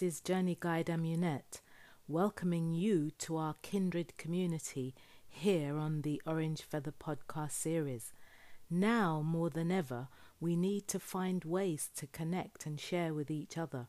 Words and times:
Is 0.00 0.20
Journey 0.20 0.56
Guide 0.60 0.86
Amunet, 0.86 1.60
welcoming 2.06 2.72
you 2.72 3.10
to 3.18 3.36
our 3.36 3.56
kindred 3.62 4.16
community 4.16 4.94
here 5.28 5.76
on 5.76 6.02
the 6.02 6.22
Orange 6.24 6.62
Feather 6.62 6.92
podcast 6.92 7.50
series. 7.52 8.12
Now 8.70 9.22
more 9.22 9.50
than 9.50 9.72
ever, 9.72 10.06
we 10.38 10.54
need 10.54 10.86
to 10.88 11.00
find 11.00 11.44
ways 11.44 11.90
to 11.96 12.06
connect 12.06 12.64
and 12.64 12.78
share 12.78 13.12
with 13.12 13.28
each 13.28 13.58
other. 13.58 13.88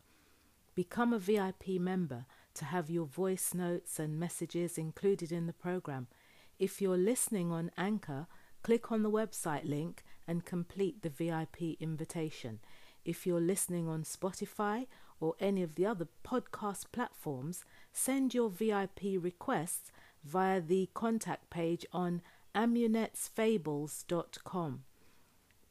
Become 0.73 1.14
a 1.14 1.20
VIP 1.20 1.80
member 1.80 2.26
to 2.55 2.66
have 2.66 2.89
your 2.89 3.05
voice 3.05 3.54
notes 3.54 3.99
and 3.99 4.20
messages 4.20 4.80
included 4.80 5.32
in 5.32 5.46
the 5.46 5.54
program. 5.54 6.07
If 6.57 6.82
you're 6.82 6.98
listening 6.98 7.52
on 7.52 7.70
Anchor, 7.77 8.26
click 8.63 8.91
on 8.91 9.04
the 9.04 9.12
website 9.12 9.70
link 9.70 10.04
and 10.27 10.44
complete 10.44 11.04
the 11.04 11.10
VIP 11.10 11.80
invitation. 11.80 12.62
If 13.05 13.27
you're 13.27 13.40
listening 13.40 13.88
on 13.88 14.04
Spotify 14.04 14.88
or 15.20 15.36
any 15.40 15.64
of 15.64 15.76
the 15.76 15.86
other 15.86 16.08
podcast 16.23 16.86
platforms, 16.91 17.66
send 17.91 18.34
your 18.34 18.50
VIP 18.50 19.02
requests 19.20 19.91
via 20.23 20.62
the 20.62 20.90
contact 20.94 21.50
page 21.50 21.86
on 21.91 22.22
amunetsfables.com. 22.55 24.84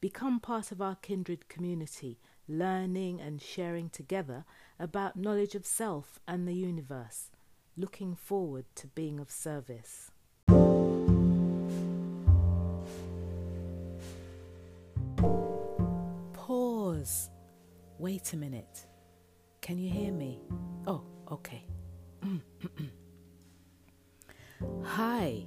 Become 0.01 0.39
part 0.39 0.71
of 0.71 0.81
our 0.81 0.95
kindred 0.95 1.49
community, 1.49 2.19
learning 2.47 3.19
and 3.19 3.41
sharing 3.41 3.89
together 3.89 4.45
about 4.79 5.17
knowledge 5.17 5.55
of 5.55 5.65
self 5.65 6.19
and 6.27 6.47
the 6.47 6.53
universe. 6.53 7.31
Looking 7.75 8.15
forward 8.15 8.63
to 8.75 8.87
being 8.87 9.19
of 9.19 9.29
service. 9.29 10.11
Pause. 16.33 17.29
Wait 17.99 18.33
a 18.33 18.37
minute. 18.37 18.87
Can 19.69 19.77
you 19.77 19.91
hear 19.91 20.11
me? 20.11 20.39
Oh, 20.87 21.03
okay. 21.31 21.63
Hi. 24.83 25.45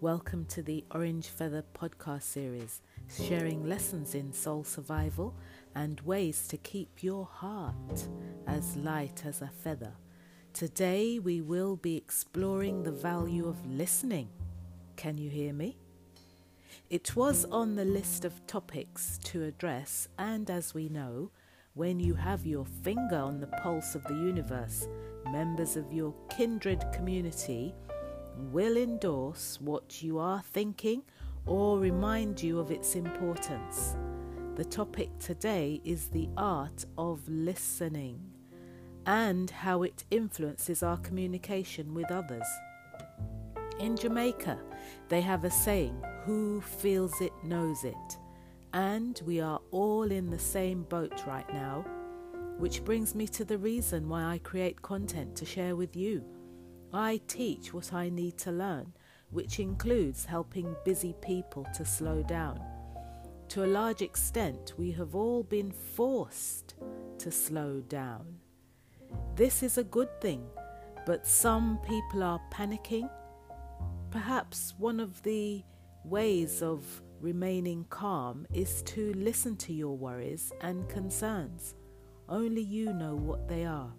Welcome 0.00 0.44
to 0.50 0.62
the 0.62 0.84
Orange 0.92 1.26
Feather 1.26 1.64
podcast 1.74 2.22
series, 2.22 2.82
sharing 3.10 3.68
lessons 3.68 4.14
in 4.14 4.32
soul 4.32 4.62
survival 4.62 5.34
and 5.74 6.00
ways 6.02 6.46
to 6.46 6.56
keep 6.56 7.02
your 7.02 7.24
heart 7.24 8.06
as 8.46 8.76
light 8.76 9.24
as 9.26 9.42
a 9.42 9.50
feather. 9.64 9.94
Today 10.52 11.18
we 11.18 11.40
will 11.40 11.74
be 11.74 11.96
exploring 11.96 12.84
the 12.84 12.92
value 12.92 13.48
of 13.48 13.66
listening. 13.66 14.28
Can 14.94 15.18
you 15.18 15.30
hear 15.30 15.52
me? 15.52 15.78
It 16.90 17.16
was 17.16 17.44
on 17.46 17.74
the 17.74 17.84
list 17.84 18.24
of 18.24 18.46
topics 18.46 19.18
to 19.24 19.42
address, 19.42 20.06
and 20.16 20.48
as 20.48 20.74
we 20.74 20.88
know, 20.88 21.32
when 21.78 22.00
you 22.00 22.12
have 22.12 22.44
your 22.44 22.64
finger 22.82 23.16
on 23.16 23.38
the 23.38 23.46
pulse 23.46 23.94
of 23.94 24.02
the 24.08 24.14
universe, 24.14 24.88
members 25.30 25.76
of 25.76 25.92
your 25.92 26.12
kindred 26.28 26.84
community 26.92 27.72
will 28.50 28.76
endorse 28.76 29.60
what 29.60 30.02
you 30.02 30.18
are 30.18 30.42
thinking 30.42 31.00
or 31.46 31.78
remind 31.78 32.42
you 32.42 32.58
of 32.58 32.72
its 32.72 32.96
importance. 32.96 33.94
The 34.56 34.64
topic 34.64 35.16
today 35.20 35.80
is 35.84 36.08
the 36.08 36.28
art 36.36 36.84
of 36.98 37.20
listening 37.28 38.18
and 39.06 39.48
how 39.48 39.84
it 39.84 40.02
influences 40.10 40.82
our 40.82 40.96
communication 40.96 41.94
with 41.94 42.10
others. 42.10 42.46
In 43.78 43.96
Jamaica, 43.96 44.58
they 45.08 45.20
have 45.20 45.44
a 45.44 45.50
saying, 45.50 46.02
Who 46.24 46.60
feels 46.60 47.20
it 47.20 47.32
knows 47.44 47.84
it. 47.84 48.18
And 48.72 49.20
we 49.24 49.40
are 49.40 49.60
all 49.70 50.10
in 50.10 50.30
the 50.30 50.38
same 50.38 50.82
boat 50.84 51.26
right 51.26 51.50
now, 51.52 51.84
which 52.58 52.84
brings 52.84 53.14
me 53.14 53.26
to 53.28 53.44
the 53.44 53.58
reason 53.58 54.08
why 54.08 54.24
I 54.24 54.38
create 54.38 54.82
content 54.82 55.36
to 55.36 55.46
share 55.46 55.74
with 55.74 55.96
you. 55.96 56.24
I 56.92 57.20
teach 57.28 57.72
what 57.72 57.92
I 57.92 58.08
need 58.08 58.36
to 58.38 58.52
learn, 58.52 58.92
which 59.30 59.58
includes 59.58 60.24
helping 60.24 60.74
busy 60.84 61.14
people 61.20 61.66
to 61.74 61.84
slow 61.84 62.22
down. 62.22 62.60
To 63.48 63.64
a 63.64 63.66
large 63.66 64.02
extent, 64.02 64.74
we 64.76 64.92
have 64.92 65.14
all 65.14 65.42
been 65.42 65.70
forced 65.70 66.74
to 67.18 67.30
slow 67.30 67.80
down. 67.88 68.26
This 69.34 69.62
is 69.62 69.78
a 69.78 69.84
good 69.84 70.20
thing, 70.20 70.44
but 71.06 71.26
some 71.26 71.78
people 71.88 72.22
are 72.22 72.40
panicking. 72.52 73.08
Perhaps 74.10 74.74
one 74.78 75.00
of 75.00 75.22
the 75.22 75.62
ways 76.04 76.62
of 76.62 77.02
remaining 77.20 77.84
calm 77.90 78.46
is 78.52 78.82
to 78.82 79.12
listen 79.14 79.56
to 79.56 79.72
your 79.72 79.96
worries 79.96 80.52
and 80.60 80.88
concerns. 80.88 81.74
Only 82.28 82.62
you 82.62 82.92
know 82.92 83.14
what 83.14 83.48
they 83.48 83.64
are. 83.64 83.92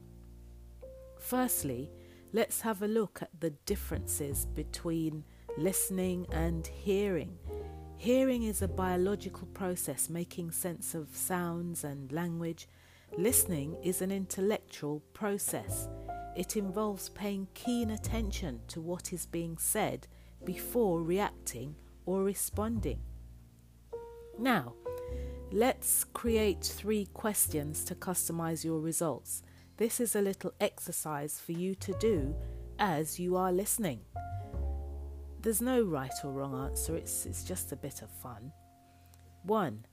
Firstly, 1.19 1.89
let's 2.31 2.61
have 2.61 2.81
a 2.81 2.87
look 2.87 3.21
at 3.21 3.39
the 3.39 3.49
differences 3.65 4.45
between 4.45 5.23
listening 5.57 6.27
and 6.31 6.65
hearing. 6.67 7.37
Hearing 7.97 8.43
is 8.43 8.61
a 8.61 8.67
biological 8.67 9.47
process 9.47 10.09
making 10.09 10.51
sense 10.51 10.95
of 10.95 11.13
sounds 11.13 11.83
and 11.83 12.11
language. 12.11 12.67
Listening 13.17 13.75
is 13.83 14.01
an 14.01 14.11
intellectual 14.11 15.01
process. 15.13 15.89
It 16.37 16.55
involves 16.55 17.09
paying 17.09 17.47
keen 17.53 17.91
attention 17.91 18.61
to 18.69 18.79
what 18.79 19.11
is 19.11 19.25
being 19.25 19.57
said 19.57 20.07
before 20.45 21.01
reacting 21.01 21.75
or 22.05 22.23
responding. 22.23 23.01
Now, 24.39 24.73
let's 25.51 26.05
create 26.05 26.63
three 26.63 27.07
questions 27.13 27.83
to 27.85 27.95
customize 27.95 28.63
your 28.63 28.79
results. 28.79 29.43
This 29.75 29.99
is 29.99 30.15
a 30.15 30.21
little 30.21 30.53
exercise 30.61 31.41
for 31.41 31.51
you 31.51 31.75
to 31.75 31.93
do 31.99 32.33
as 32.79 33.19
you 33.19 33.35
are 33.35 33.51
listening. 33.51 33.99
There's 35.41 35.61
no 35.61 35.83
right 35.83 36.13
or 36.23 36.31
wrong 36.31 36.55
answer, 36.67 36.95
it's, 36.95 37.25
it's 37.25 37.43
just 37.43 37.73
a 37.73 37.75
bit 37.75 38.01
of 38.01 38.09
fun. 38.09 38.53
1. 39.43 39.85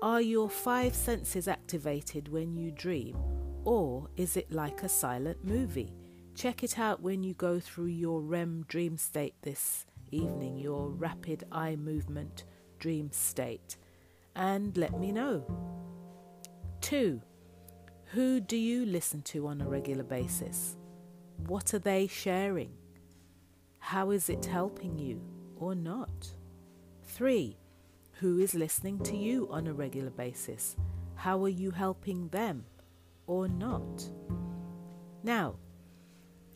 Are 0.00 0.22
your 0.22 0.48
five 0.48 0.94
senses 0.94 1.46
activated 1.46 2.28
when 2.28 2.56
you 2.56 2.70
dream, 2.70 3.16
or 3.64 4.08
is 4.16 4.38
it 4.38 4.50
like 4.50 4.82
a 4.82 4.88
silent 4.88 5.44
movie? 5.44 5.92
Check 6.34 6.62
it 6.62 6.78
out 6.78 7.02
when 7.02 7.22
you 7.22 7.34
go 7.34 7.60
through 7.60 7.86
your 7.86 8.22
REM 8.22 8.64
dream 8.68 8.96
state 8.96 9.34
this 9.42 9.84
evening, 10.10 10.58
your 10.58 10.88
rapid 10.88 11.44
eye 11.52 11.76
movement 11.76 12.44
dream 12.80 13.12
state, 13.12 13.76
and 14.34 14.76
let 14.76 14.98
me 14.98 15.12
know. 15.12 15.44
2. 16.80 17.20
Who 18.06 18.40
do 18.40 18.56
you 18.56 18.84
listen 18.84 19.22
to 19.22 19.46
on 19.46 19.60
a 19.60 19.68
regular 19.68 20.02
basis? 20.02 20.76
What 21.46 21.72
are 21.74 21.78
they 21.78 22.08
sharing? 22.08 22.72
How 23.78 24.10
is 24.10 24.28
it 24.28 24.44
helping 24.46 24.98
you 24.98 25.20
or 25.56 25.76
not? 25.76 26.34
3. 27.04 27.56
Who 28.14 28.38
is 28.40 28.54
listening 28.54 28.98
to 29.04 29.16
you 29.16 29.48
on 29.50 29.66
a 29.66 29.72
regular 29.72 30.10
basis? 30.10 30.76
How 31.14 31.42
are 31.44 31.48
you 31.48 31.70
helping 31.70 32.28
them 32.28 32.64
or 33.26 33.46
not? 33.46 34.10
Now, 35.22 35.56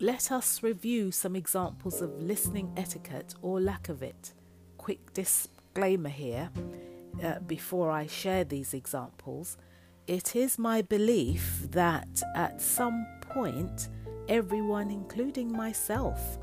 let 0.01 0.33
us 0.33 0.63
review 0.63 1.13
some 1.13 1.37
examples 1.37 2.03
of 2.03 2.11
listening 2.21 2.73
etiquette 2.77 3.35
or 3.43 3.61
lack 3.61 3.89
of 3.89 4.03
it. 4.03 4.33
Quick 4.77 5.13
disclaimer 5.75 6.09
here 6.09 6.51
uh, 7.25 7.41
before 7.47 7.91
I 7.91 8.07
share 8.07 8.45
these 8.45 8.75
examples. 8.75 9.57
It 10.07 10.37
is 10.37 10.57
my 10.57 10.83
belief 10.83 11.67
that 11.73 12.23
at 12.37 12.61
some 12.61 13.05
point, 13.23 13.89
everyone, 14.29 14.91
including 14.91 15.51
myself, 15.51 16.39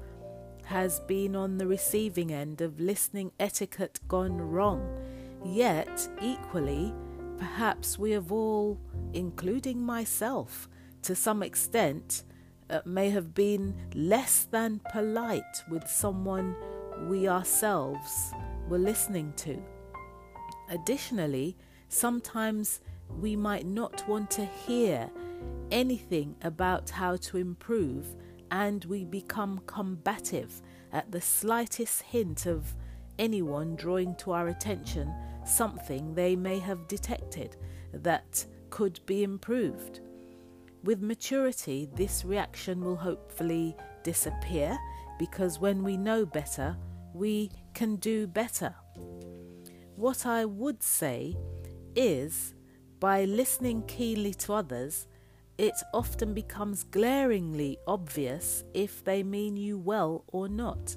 has 0.65 0.99
been 1.01 1.35
on 1.35 1.57
the 1.57 1.67
receiving 1.67 2.33
end 2.33 2.59
of 2.59 2.81
listening 2.81 3.31
etiquette 3.39 3.99
gone 4.09 4.37
wrong. 4.37 4.83
Yet, 5.45 6.09
equally, 6.21 6.93
perhaps 7.37 7.97
we 7.97 8.11
have 8.11 8.33
all, 8.33 8.77
including 9.13 9.81
myself, 9.81 10.67
to 11.03 11.15
some 11.15 11.41
extent, 11.41 12.23
uh, 12.69 12.81
may 12.85 13.09
have 13.11 13.33
been 13.33 13.75
less 13.95 14.45
than 14.51 14.81
polite 14.91 15.63
with 15.69 15.87
someone 15.87 16.53
we 17.07 17.29
ourselves 17.29 18.33
were 18.71 18.77
listening 18.77 19.33
to. 19.35 19.61
Additionally, 20.69 21.57
sometimes 21.89 22.79
we 23.19 23.35
might 23.35 23.65
not 23.65 24.07
want 24.07 24.31
to 24.31 24.45
hear 24.45 25.09
anything 25.71 26.33
about 26.41 26.89
how 26.89 27.17
to 27.17 27.37
improve, 27.37 28.15
and 28.49 28.85
we 28.85 29.03
become 29.03 29.59
combative 29.67 30.61
at 30.93 31.11
the 31.11 31.19
slightest 31.19 32.01
hint 32.03 32.45
of 32.45 32.73
anyone 33.19 33.75
drawing 33.75 34.15
to 34.15 34.31
our 34.31 34.47
attention 34.47 35.13
something 35.45 36.13
they 36.13 36.35
may 36.35 36.57
have 36.57 36.87
detected 36.87 37.57
that 37.93 38.45
could 38.69 39.01
be 39.05 39.23
improved. 39.23 39.99
With 40.83 41.01
maturity, 41.01 41.89
this 41.95 42.23
reaction 42.23 42.85
will 42.85 42.95
hopefully 42.95 43.75
disappear 44.03 44.77
because 45.19 45.59
when 45.59 45.83
we 45.83 45.97
know 45.97 46.25
better, 46.25 46.77
we 47.13 47.51
can 47.73 47.95
do 47.97 48.27
better. 48.27 48.75
What 49.95 50.25
I 50.25 50.45
would 50.45 50.81
say 50.81 51.35
is 51.95 52.53
by 52.99 53.25
listening 53.25 53.83
keenly 53.87 54.33
to 54.35 54.53
others, 54.53 55.07
it 55.57 55.75
often 55.93 56.33
becomes 56.33 56.83
glaringly 56.83 57.77
obvious 57.87 58.63
if 58.73 59.03
they 59.03 59.21
mean 59.23 59.57
you 59.57 59.77
well 59.77 60.23
or 60.27 60.47
not. 60.47 60.95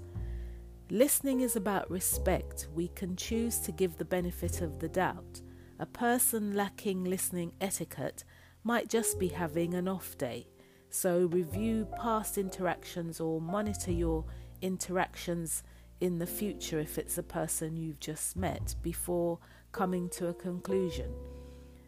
Listening 0.91 1.41
is 1.41 1.57
about 1.57 1.91
respect. 1.91 2.69
We 2.75 2.89
can 2.89 3.17
choose 3.17 3.59
to 3.61 3.73
give 3.73 3.97
the 3.97 4.05
benefit 4.05 4.61
of 4.61 4.79
the 4.79 4.89
doubt. 4.89 5.41
A 5.79 5.87
person 5.87 6.55
lacking 6.55 7.05
listening 7.05 7.53
etiquette 7.61 8.25
might 8.63 8.89
just 8.89 9.19
be 9.19 9.29
having 9.29 9.75
an 9.75 9.89
off 9.89 10.17
day. 10.19 10.47
So, 10.91 11.27
review 11.27 11.89
past 12.01 12.39
interactions 12.39 13.19
or 13.19 13.41
monitor 13.41 13.91
your 13.91 14.25
interactions 14.63 15.63
in 16.01 16.19
the 16.19 16.27
future 16.27 16.79
if 16.79 16.99
it's 16.99 17.19
a 17.19 17.23
person 17.23 17.77
you've 17.77 18.01
just 18.01 18.37
met 18.37 18.75
before 18.83 19.39
coming 19.73 20.09
to 20.11 20.29
a 20.29 20.35
conclusion. 20.35 21.13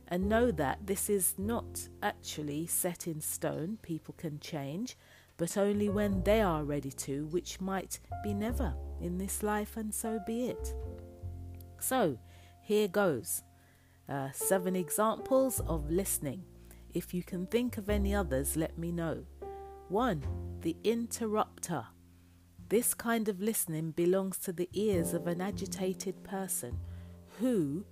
And 0.08 0.28
know 0.28 0.50
that 0.52 0.86
this 0.86 1.10
is 1.10 1.34
not 1.36 1.88
actually 2.02 2.66
set 2.66 3.06
in 3.06 3.20
stone, 3.20 3.78
people 3.82 4.14
can 4.16 4.38
change, 4.38 4.96
but 5.36 5.56
only 5.56 5.88
when 5.88 6.22
they 6.22 6.40
are 6.40 6.64
ready 6.64 6.92
to, 6.92 7.26
which 7.26 7.60
might 7.60 7.98
be 8.22 8.32
never 8.32 8.74
in 9.00 9.18
this 9.18 9.42
life, 9.42 9.76
and 9.76 9.94
so 9.94 10.20
be 10.26 10.46
it. 10.46 10.74
So, 11.80 12.18
here 12.62 12.88
goes 12.88 13.42
uh, 14.08 14.30
seven 14.32 14.76
examples 14.76 15.60
of 15.60 15.90
listening. 15.90 16.44
If 16.94 17.12
you 17.12 17.22
can 17.22 17.46
think 17.46 17.76
of 17.76 17.90
any 17.90 18.14
others, 18.14 18.56
let 18.56 18.78
me 18.78 18.92
know. 18.92 19.24
1. 19.88 20.22
The 20.62 20.76
interrupter. 20.84 21.86
This 22.68 22.94
kind 22.94 23.28
of 23.28 23.40
listening 23.40 23.92
belongs 23.92 24.38
to 24.38 24.52
the 24.52 24.68
ears 24.72 25.14
of 25.14 25.28
an 25.28 25.40
agitated 25.40 26.24
person 26.24 26.78
who, 27.38 27.84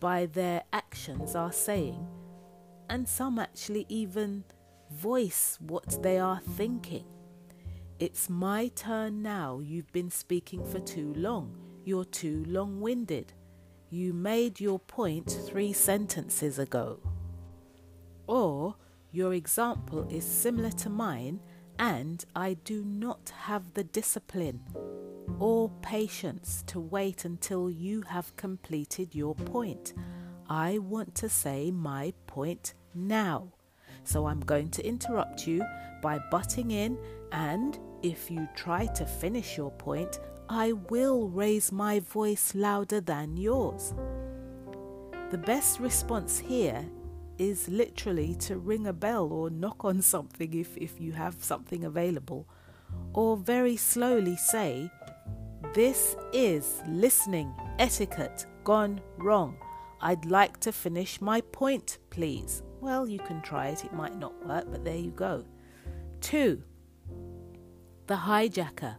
by 0.00 0.26
their 0.26 0.64
actions, 0.72 1.36
are 1.36 1.52
saying, 1.52 2.04
and 2.88 3.08
some 3.08 3.38
actually 3.38 3.86
even 3.88 4.42
voice 4.90 5.56
what 5.60 6.02
they 6.02 6.18
are 6.18 6.40
thinking. 6.40 7.04
It's 8.00 8.28
my 8.28 8.68
turn 8.74 9.22
now. 9.22 9.60
You've 9.60 9.92
been 9.92 10.10
speaking 10.10 10.64
for 10.64 10.80
too 10.80 11.14
long. 11.14 11.54
You're 11.84 12.04
too 12.04 12.44
long 12.48 12.80
winded. 12.80 13.32
You 13.90 14.12
made 14.12 14.60
your 14.60 14.80
point 14.80 15.30
three 15.46 15.72
sentences 15.72 16.58
ago. 16.58 16.98
Or 18.26 18.74
your 19.12 19.32
example 19.34 20.06
is 20.10 20.24
similar 20.24 20.70
to 20.70 20.90
mine, 20.90 21.40
and 21.78 22.24
I 22.34 22.54
do 22.54 22.84
not 22.84 23.32
have 23.42 23.74
the 23.74 23.84
discipline 23.84 24.60
or 25.38 25.70
patience 25.82 26.64
to 26.66 26.80
wait 26.80 27.24
until 27.24 27.70
you 27.70 28.02
have 28.02 28.36
completed 28.36 29.14
your 29.14 29.34
point. 29.34 29.94
I 30.48 30.78
want 30.78 31.14
to 31.16 31.28
say 31.28 31.70
my 31.70 32.12
point 32.26 32.74
now. 32.94 33.52
So 34.04 34.26
I'm 34.26 34.40
going 34.40 34.70
to 34.70 34.86
interrupt 34.86 35.46
you 35.46 35.64
by 36.02 36.18
butting 36.30 36.70
in, 36.70 36.98
and 37.32 37.78
if 38.02 38.30
you 38.30 38.48
try 38.56 38.86
to 38.86 39.04
finish 39.04 39.56
your 39.56 39.70
point, 39.70 40.20
I 40.48 40.72
will 40.72 41.28
raise 41.28 41.70
my 41.70 42.00
voice 42.00 42.54
louder 42.54 43.00
than 43.00 43.36
yours. 43.36 43.92
The 45.30 45.38
best 45.38 45.78
response 45.78 46.38
here 46.38 46.86
is 47.38 47.68
literally 47.68 48.34
to 48.34 48.58
ring 48.58 48.86
a 48.86 48.92
bell 48.92 49.32
or 49.32 49.50
knock 49.50 49.84
on 49.84 50.02
something 50.02 50.52
if, 50.54 50.76
if 50.76 51.00
you 51.00 51.12
have 51.12 51.42
something 51.42 51.84
available, 51.84 52.48
or 53.14 53.36
very 53.36 53.76
slowly 53.76 54.36
say, 54.36 54.90
This 55.74 56.16
is 56.32 56.82
listening 56.88 57.52
etiquette 57.78 58.46
gone 58.64 59.00
wrong. 59.16 59.56
I'd 60.00 60.24
like 60.26 60.60
to 60.60 60.72
finish 60.72 61.20
my 61.20 61.40
point, 61.40 61.98
please. 62.10 62.62
Well, 62.80 63.08
you 63.08 63.18
can 63.18 63.42
try 63.42 63.68
it, 63.68 63.84
it 63.84 63.92
might 63.92 64.16
not 64.16 64.46
work, 64.46 64.66
but 64.70 64.84
there 64.84 64.96
you 64.96 65.10
go. 65.10 65.44
Two, 66.20 66.62
the 68.06 68.14
hijacker. 68.14 68.96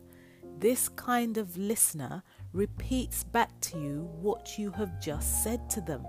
This 0.58 0.90
kind 0.90 1.38
of 1.38 1.58
listener 1.58 2.22
repeats 2.52 3.24
back 3.24 3.58
to 3.62 3.80
you 3.80 4.10
what 4.22 4.60
you 4.60 4.72
have 4.72 5.00
just 5.00 5.44
said 5.44 5.70
to 5.70 5.82
them 5.82 6.06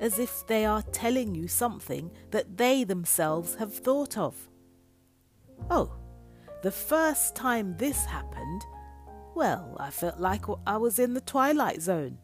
as 0.00 0.18
if 0.18 0.46
they 0.46 0.64
are 0.64 0.82
telling 0.82 1.34
you 1.34 1.48
something 1.48 2.10
that 2.30 2.56
they 2.56 2.84
themselves 2.84 3.54
have 3.56 3.74
thought 3.74 4.16
of. 4.16 4.48
Oh, 5.70 5.92
the 6.62 6.70
first 6.70 7.34
time 7.34 7.76
this 7.76 8.04
happened, 8.04 8.62
well, 9.34 9.76
I 9.78 9.90
felt 9.90 10.18
like 10.18 10.44
I 10.66 10.76
was 10.76 10.98
in 10.98 11.14
the 11.14 11.20
twilight 11.20 11.82
zone. 11.82 12.18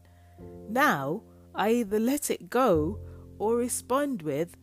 Now, 0.69 1.23
I 1.53 1.69
either 1.69 1.99
let 1.99 2.29
it 2.29 2.49
go 2.49 2.99
or 3.39 3.55
respond 3.55 4.21
with, 4.21 4.55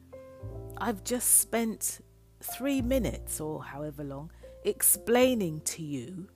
I've 0.79 1.05
just 1.05 1.41
spent 1.41 2.01
three 2.43 2.83
minutes 2.83 3.41
or 3.41 3.63
however 3.63 4.05
long 4.05 4.31
explaining 4.65 5.61
to 5.61 5.83
you 5.83 6.29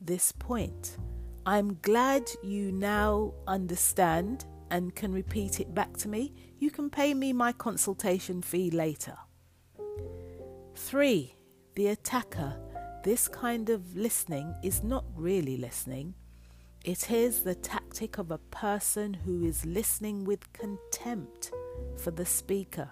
this 0.00 0.32
point. 0.32 0.98
I'm 1.46 1.78
glad 1.82 2.28
you 2.42 2.70
now 2.70 3.32
understand 3.46 4.44
and 4.70 4.94
can 4.94 5.12
repeat 5.12 5.60
it 5.60 5.74
back 5.74 5.96
to 5.98 6.08
me, 6.08 6.32
you 6.58 6.70
can 6.70 6.90
pay 6.90 7.14
me 7.14 7.32
my 7.32 7.52
consultation 7.52 8.42
fee 8.42 8.70
later. 8.70 9.16
3. 10.74 11.34
The 11.74 11.88
attacker. 11.88 12.56
This 13.04 13.28
kind 13.28 13.70
of 13.70 13.96
listening 13.96 14.54
is 14.62 14.82
not 14.82 15.04
really 15.14 15.56
listening. 15.56 16.14
It 16.84 17.10
is 17.10 17.42
the 17.42 17.54
tactic 17.54 18.18
of 18.18 18.30
a 18.30 18.38
person 18.38 19.14
who 19.14 19.44
is 19.44 19.66
listening 19.66 20.24
with 20.24 20.52
contempt 20.52 21.52
for 21.96 22.10
the 22.10 22.24
speaker. 22.24 22.90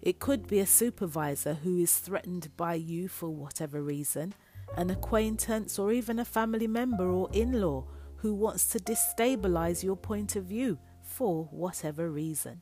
It 0.00 0.20
could 0.20 0.46
be 0.46 0.60
a 0.60 0.66
supervisor 0.66 1.54
who 1.54 1.78
is 1.78 1.96
threatened 1.96 2.56
by 2.56 2.74
you 2.74 3.08
for 3.08 3.28
whatever 3.28 3.82
reason, 3.82 4.34
an 4.76 4.90
acquaintance, 4.90 5.78
or 5.78 5.92
even 5.92 6.18
a 6.18 6.24
family 6.24 6.66
member 6.66 7.08
or 7.08 7.28
in 7.32 7.60
law 7.60 7.84
who 8.18 8.34
wants 8.34 8.66
to 8.68 8.78
destabilize 8.78 9.82
your 9.82 9.96
point 9.96 10.36
of 10.36 10.44
view 10.44 10.78
for 11.02 11.44
whatever 11.50 12.10
reason. 12.10 12.60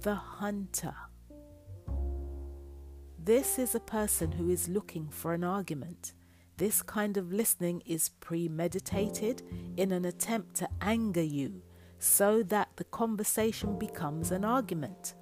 The 0.00 0.14
hunter. 0.14 0.94
This 3.22 3.58
is 3.58 3.74
a 3.74 3.80
person 3.80 4.32
who 4.32 4.50
is 4.50 4.68
looking 4.68 5.08
for 5.08 5.34
an 5.34 5.44
argument. 5.44 6.12
This 6.56 6.80
kind 6.80 7.16
of 7.16 7.32
listening 7.32 7.82
is 7.84 8.08
premeditated 8.20 9.42
in 9.76 9.92
an 9.92 10.04
attempt 10.04 10.56
to 10.56 10.68
anger 10.80 11.22
you 11.22 11.62
so 11.98 12.42
that 12.44 12.68
the 12.76 12.84
conversation 12.84 13.78
becomes 13.78 14.30
an 14.30 14.44
argument. 14.44 15.14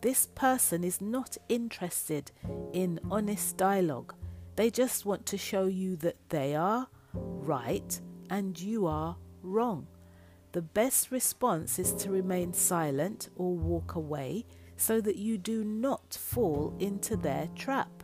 This 0.00 0.26
person 0.26 0.82
is 0.82 1.00
not 1.00 1.36
interested 1.48 2.32
in 2.72 3.00
honest 3.10 3.56
dialogue. 3.56 4.14
They 4.56 4.70
just 4.70 5.04
want 5.04 5.26
to 5.26 5.38
show 5.38 5.66
you 5.66 5.96
that 5.96 6.16
they 6.30 6.56
are 6.56 6.88
right 7.16 8.00
and 8.30 8.58
you 8.60 8.86
are 8.86 9.16
wrong. 9.42 9.86
The 10.52 10.62
best 10.62 11.10
response 11.10 11.78
is 11.78 11.92
to 11.94 12.10
remain 12.10 12.52
silent 12.52 13.28
or 13.36 13.54
walk 13.56 13.94
away 13.94 14.46
so 14.76 15.00
that 15.00 15.16
you 15.16 15.38
do 15.38 15.64
not 15.64 16.14
fall 16.14 16.74
into 16.78 17.16
their 17.16 17.48
trap. 17.54 18.02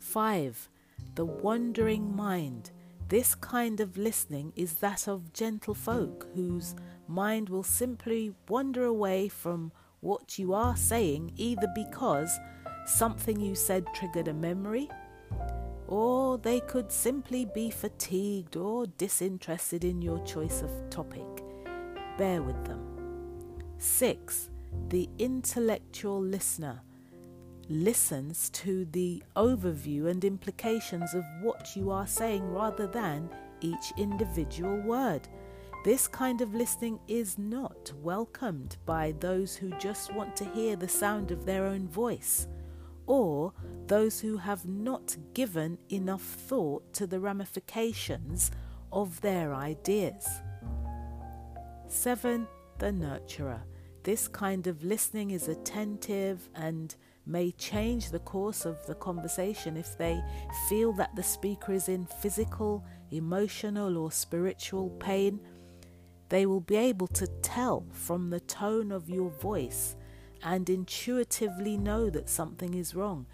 5. 0.00 0.68
The 1.14 1.24
wandering 1.24 2.14
mind. 2.14 2.70
This 3.08 3.34
kind 3.34 3.80
of 3.80 3.96
listening 3.96 4.52
is 4.56 4.74
that 4.74 5.06
of 5.06 5.32
gentlefolk 5.32 6.26
whose 6.34 6.74
mind 7.06 7.48
will 7.48 7.62
simply 7.62 8.34
wander 8.48 8.84
away 8.84 9.28
from 9.28 9.72
what 10.00 10.38
you 10.38 10.52
are 10.54 10.76
saying 10.76 11.32
either 11.36 11.68
because 11.74 12.38
something 12.86 13.40
you 13.40 13.54
said 13.54 13.86
triggered 13.94 14.28
a 14.28 14.34
memory 14.34 14.88
or 15.92 16.38
they 16.38 16.58
could 16.60 16.90
simply 16.90 17.44
be 17.44 17.68
fatigued 17.68 18.56
or 18.56 18.86
disinterested 18.96 19.84
in 19.84 20.00
your 20.00 20.18
choice 20.24 20.62
of 20.62 20.70
topic. 20.88 21.44
Bear 22.16 22.40
with 22.40 22.64
them. 22.64 22.80
6. 23.76 24.48
The 24.88 25.06
intellectual 25.18 26.18
listener 26.18 26.80
listens 27.68 28.48
to 28.50 28.86
the 28.86 29.22
overview 29.36 30.08
and 30.08 30.24
implications 30.24 31.12
of 31.12 31.24
what 31.42 31.76
you 31.76 31.90
are 31.90 32.06
saying 32.06 32.42
rather 32.50 32.86
than 32.86 33.28
each 33.60 33.92
individual 33.98 34.78
word. 34.78 35.28
This 35.84 36.08
kind 36.08 36.40
of 36.40 36.54
listening 36.54 37.00
is 37.06 37.36
not 37.36 37.92
welcomed 38.00 38.78
by 38.86 39.12
those 39.20 39.56
who 39.56 39.68
just 39.78 40.14
want 40.14 40.36
to 40.36 40.46
hear 40.54 40.74
the 40.74 40.88
sound 40.88 41.30
of 41.30 41.44
their 41.44 41.66
own 41.66 41.86
voice 41.86 42.48
or 43.06 43.52
those 43.86 44.20
who 44.20 44.36
have 44.36 44.66
not 44.66 45.16
given 45.34 45.78
enough 45.90 46.22
thought 46.22 46.92
to 46.94 47.06
the 47.06 47.20
ramifications 47.20 48.50
of 48.92 49.20
their 49.20 49.54
ideas. 49.54 50.26
7. 51.88 52.46
The 52.78 52.86
nurturer. 52.86 53.60
This 54.02 54.26
kind 54.28 54.66
of 54.66 54.82
listening 54.82 55.30
is 55.30 55.48
attentive 55.48 56.48
and 56.54 56.94
may 57.26 57.52
change 57.52 58.10
the 58.10 58.18
course 58.18 58.64
of 58.64 58.84
the 58.86 58.94
conversation 58.96 59.76
if 59.76 59.96
they 59.96 60.20
feel 60.68 60.92
that 60.94 61.14
the 61.14 61.22
speaker 61.22 61.72
is 61.72 61.88
in 61.88 62.06
physical, 62.06 62.84
emotional, 63.10 63.96
or 63.96 64.10
spiritual 64.10 64.90
pain. 64.98 65.40
They 66.30 66.46
will 66.46 66.60
be 66.60 66.76
able 66.76 67.08
to 67.08 67.26
tell 67.42 67.86
from 67.92 68.30
the 68.30 68.40
tone 68.40 68.90
of 68.90 69.08
your 69.08 69.30
voice 69.30 69.96
and 70.42 70.68
intuitively 70.68 71.76
know 71.76 72.10
that 72.10 72.28
something 72.28 72.74
is 72.74 72.94
wrong. 72.94 73.26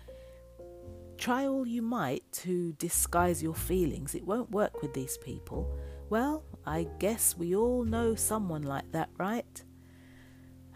Try 1.17 1.47
all 1.47 1.67
you 1.67 1.83
might 1.83 2.23
to 2.45 2.73
disguise 2.75 3.43
your 3.43 3.55
feelings, 3.55 4.15
it 4.15 4.27
won't 4.27 4.51
work 4.51 4.83
with 4.83 4.95
these 4.95 5.19
people. 5.19 5.69
Well, 6.11 6.45
I 6.65 6.87
guess 6.99 7.37
we 7.37 7.55
all 7.55 7.85
know 7.85 8.15
someone 8.15 8.63
like 8.63 8.93
that, 8.93 9.11
right? 9.19 9.65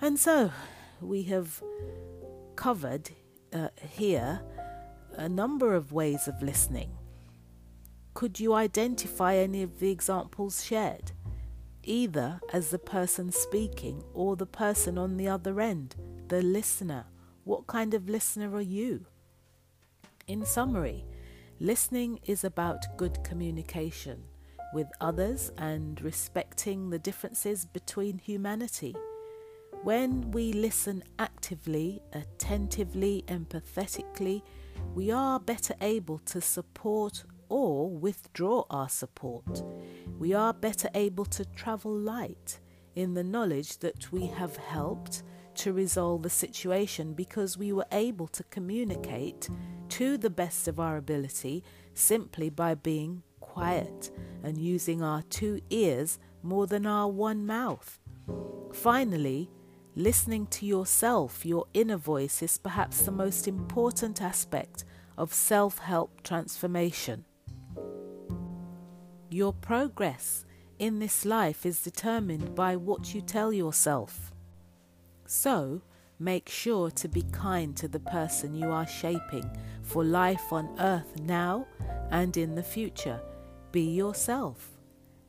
And 0.00 0.18
so, 0.18 0.50
we 1.00 1.22
have 1.24 1.62
covered 2.56 3.10
uh, 3.52 3.68
here 3.90 4.40
a 5.16 5.28
number 5.28 5.74
of 5.74 5.92
ways 5.92 6.28
of 6.28 6.42
listening. 6.42 6.90
Could 8.14 8.40
you 8.40 8.52
identify 8.52 9.36
any 9.36 9.62
of 9.62 9.78
the 9.78 9.90
examples 9.90 10.64
shared, 10.64 11.12
either 11.84 12.40
as 12.52 12.70
the 12.70 12.78
person 12.78 13.32
speaking 13.32 14.04
or 14.12 14.36
the 14.36 14.46
person 14.46 14.98
on 14.98 15.16
the 15.16 15.28
other 15.28 15.60
end, 15.60 15.96
the 16.28 16.42
listener? 16.42 17.06
What 17.44 17.66
kind 17.66 17.94
of 17.94 18.08
listener 18.08 18.54
are 18.54 18.60
you? 18.60 19.06
In 20.26 20.44
summary, 20.44 21.04
listening 21.60 22.20
is 22.24 22.44
about 22.44 22.96
good 22.96 23.22
communication 23.24 24.22
with 24.72 24.86
others 25.00 25.50
and 25.58 26.00
respecting 26.00 26.90
the 26.90 26.98
differences 26.98 27.66
between 27.66 28.18
humanity. 28.18 28.94
When 29.82 30.30
we 30.30 30.52
listen 30.52 31.02
actively, 31.18 32.00
attentively, 32.12 33.24
empathetically, 33.26 34.42
we 34.94 35.10
are 35.10 35.40
better 35.40 35.74
able 35.80 36.18
to 36.18 36.40
support 36.40 37.24
or 37.48 37.90
withdraw 37.90 38.64
our 38.70 38.88
support. 38.88 39.62
We 40.18 40.32
are 40.32 40.54
better 40.54 40.88
able 40.94 41.26
to 41.26 41.44
travel 41.44 41.92
light 41.92 42.60
in 42.94 43.14
the 43.14 43.24
knowledge 43.24 43.78
that 43.78 44.10
we 44.12 44.26
have 44.26 44.56
helped 44.56 45.22
to 45.56 45.72
resolve 45.72 46.22
the 46.22 46.30
situation 46.30 47.14
because 47.14 47.58
we 47.58 47.72
were 47.72 47.86
able 47.92 48.28
to 48.28 48.44
communicate 48.44 49.48
to 49.90 50.16
the 50.16 50.30
best 50.30 50.68
of 50.68 50.80
our 50.80 50.96
ability 50.96 51.62
simply 51.94 52.48
by 52.48 52.74
being 52.74 53.22
quiet 53.40 54.10
and 54.42 54.56
using 54.56 55.02
our 55.02 55.22
two 55.22 55.60
ears 55.70 56.18
more 56.42 56.66
than 56.66 56.86
our 56.86 57.08
one 57.08 57.46
mouth. 57.46 58.00
Finally, 58.72 59.50
listening 59.94 60.46
to 60.46 60.64
yourself, 60.64 61.44
your 61.44 61.66
inner 61.74 61.96
voice, 61.96 62.42
is 62.42 62.58
perhaps 62.58 63.02
the 63.02 63.12
most 63.12 63.46
important 63.46 64.22
aspect 64.22 64.84
of 65.18 65.32
self 65.32 65.78
help 65.78 66.22
transformation. 66.22 67.24
Your 69.28 69.52
progress 69.52 70.44
in 70.78 70.98
this 70.98 71.24
life 71.24 71.64
is 71.64 71.82
determined 71.82 72.54
by 72.54 72.76
what 72.76 73.14
you 73.14 73.20
tell 73.20 73.52
yourself. 73.52 74.31
So, 75.34 75.80
make 76.18 76.50
sure 76.50 76.90
to 76.90 77.08
be 77.08 77.22
kind 77.32 77.74
to 77.78 77.88
the 77.88 78.00
person 78.00 78.54
you 78.54 78.70
are 78.70 78.86
shaping 78.86 79.50
for 79.82 80.04
life 80.04 80.52
on 80.52 80.68
earth 80.78 81.18
now 81.22 81.66
and 82.10 82.36
in 82.36 82.54
the 82.54 82.62
future. 82.62 83.18
Be 83.72 83.80
yourself. 83.80 84.72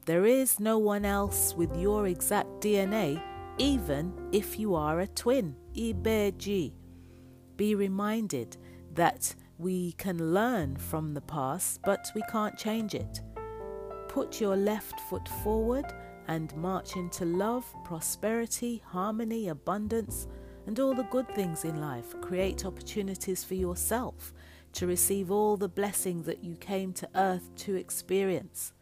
There 0.06 0.26
is 0.26 0.60
no 0.60 0.78
one 0.78 1.06
else 1.06 1.56
with 1.56 1.74
your 1.78 2.08
exact 2.08 2.50
DNA, 2.60 3.24
even 3.58 4.12
if 4.34 4.60
you 4.60 4.76
are 4.76 5.00
a 5.00 5.08
twin. 5.08 5.56
Ibeji. 5.74 6.74
Be 7.56 7.74
reminded 7.74 8.58
that 8.96 9.34
we 9.58 9.94
can 9.94 10.34
learn 10.34 10.76
from 10.76 11.14
the 11.14 11.22
past, 11.22 11.80
but 11.86 12.12
we 12.14 12.24
can't 12.30 12.58
change 12.58 12.94
it. 12.94 13.22
Put 14.10 14.42
your 14.42 14.58
left 14.58 15.00
foot 15.00 15.30
forward 15.42 15.86
and 16.28 16.56
march 16.56 16.96
into 16.96 17.26
love, 17.26 17.66
prosperity, 17.84 18.82
harmony, 18.86 19.50
abundance, 19.50 20.28
and 20.66 20.80
all 20.80 20.94
the 20.94 21.04
good 21.04 21.28
things 21.36 21.66
in 21.66 21.82
life. 21.82 22.16
Create 22.22 22.66
opportunities 22.66 23.44
for 23.44 23.56
yourself 23.56 24.34
to 24.74 24.88
receive 24.88 25.32
all 25.32 25.58
the 25.58 25.70
blessings 25.70 26.26
that 26.26 26.44
you 26.44 26.56
came 26.56 26.94
to 26.94 27.10
earth 27.16 27.50
to 27.56 27.76
experience. 27.76 28.74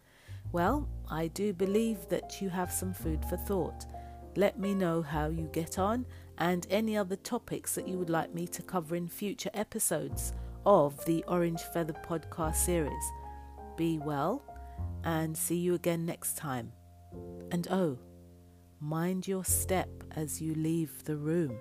Well, 0.51 0.88
I 1.10 1.27
do 1.27 1.53
believe 1.53 2.07
that 2.10 2.41
you 2.41 2.50
have 2.50 2.71
some 2.71 2.93
food 2.93 3.24
for 3.25 3.38
thought. 3.38 3.86
Let 4.36 4.60
me 4.60 4.74
know 4.74 5.01
how 5.01 5.27
you 5.27 5.50
get 5.51 5.77
on 5.79 6.05
and 6.38 6.65
any 6.69 6.98
other 6.98 7.17
topics 7.17 7.75
that 7.75 7.88
you 7.88 7.98
would 7.98 8.10
like 8.10 8.33
me 8.33 8.48
to 8.48 8.62
cover 8.62 8.95
in 8.95 9.07
future 9.07 9.51
episodes 9.53 10.33
of 10.65 11.03
the 11.05 11.24
Orange 11.27 11.62
Feather 11.74 11.95
podcast 12.05 12.55
series. 12.55 13.12
Be 13.75 13.98
well 13.98 14.43
and 15.03 15.36
see 15.36 15.57
you 15.57 15.74
again 15.74 16.05
next 16.05 16.38
time. 16.38 16.71
And 17.51 17.68
oh, 17.70 17.98
mind 18.80 19.27
your 19.27 19.44
step 19.44 19.89
as 20.15 20.41
you 20.41 20.56
leave 20.56 21.03
the 21.03 21.18
room. 21.18 21.58